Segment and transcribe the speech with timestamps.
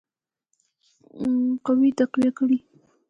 [1.65, 2.57] قواوي تقویه کړي.